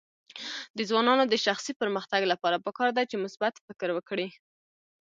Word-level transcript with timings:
د 0.77 0.79
ځوانانو 0.89 1.23
د 1.27 1.35
شخصي 1.45 1.73
پرمختګ 1.81 2.21
لپاره 2.31 2.63
پکار 2.65 2.89
ده 2.97 3.03
چې 3.09 3.21
مثبت 3.25 3.53
فکر 3.67 3.89
وکړي. 3.93 4.27